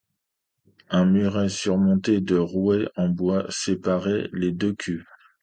[0.89, 5.05] Un muret surmonté de rouets en bois sépare les deux cuves.